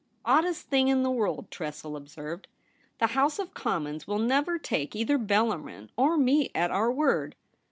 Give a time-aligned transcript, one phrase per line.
[0.25, 2.47] 'Oddest thing in the world,' Tressel ob served;'
[2.99, 7.35] the House of Commons will never take either Bellarmin or me at our word.